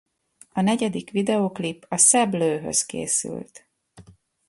[0.53, 3.65] A negyedik videóklip a C’est Bleu-höz készült.